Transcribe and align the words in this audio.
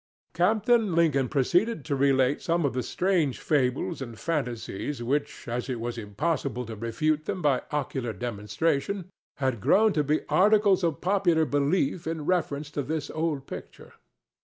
Captain 0.33 0.95
Lincoln 0.95 1.29
proceeded 1.29 1.85
to 1.85 1.95
relate 1.95 2.41
some 2.41 2.65
of 2.65 2.73
the 2.73 2.81
strange 2.81 3.39
fables 3.39 4.01
and 4.01 4.17
fantasies 4.17 5.03
which, 5.03 5.47
as 5.47 5.69
it 5.69 5.79
was 5.79 5.95
impossible 5.95 6.65
to 6.65 6.75
refute 6.75 7.25
them 7.25 7.39
by 7.39 7.61
ocular 7.69 8.11
demonstration, 8.11 9.11
had 9.37 9.61
grown 9.61 9.93
to 9.93 10.03
be 10.03 10.21
articles 10.27 10.83
of 10.83 11.01
popular 11.01 11.45
belief 11.45 12.07
in 12.07 12.25
reference 12.25 12.71
to 12.71 12.81
this 12.81 13.11
old 13.11 13.45
picture. 13.45 13.93